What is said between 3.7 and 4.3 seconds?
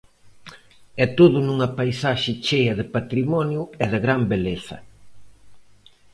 e de gran